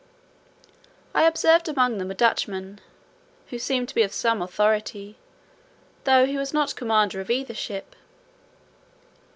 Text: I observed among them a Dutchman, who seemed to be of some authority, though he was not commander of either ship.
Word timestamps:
I 1.13 1.25
observed 1.27 1.69
among 1.69 1.99
them 1.99 2.09
a 2.09 2.15
Dutchman, 2.15 2.81
who 3.49 3.59
seemed 3.59 3.87
to 3.89 3.93
be 3.93 4.01
of 4.01 4.11
some 4.11 4.41
authority, 4.41 5.19
though 6.05 6.25
he 6.25 6.37
was 6.39 6.55
not 6.55 6.75
commander 6.75 7.21
of 7.21 7.29
either 7.29 7.53
ship. 7.53 7.95